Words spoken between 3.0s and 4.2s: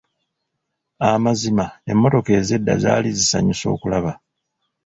zisanyusa okulaba.